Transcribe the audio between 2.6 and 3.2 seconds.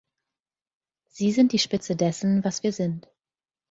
wir sind.